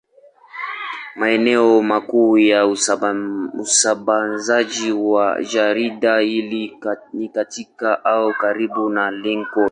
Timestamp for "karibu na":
8.33-9.11